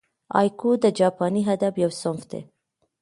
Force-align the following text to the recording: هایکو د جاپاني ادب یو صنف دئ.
هایکو 0.35 0.69
د 0.83 0.85
جاپاني 0.99 1.41
ادب 1.53 1.73
یو 1.83 1.91
صنف 2.01 2.21
دئ. 2.31 2.41